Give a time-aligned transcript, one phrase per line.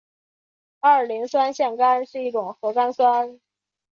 [0.79, 3.39] 二磷酸腺苷是一种核苷酸。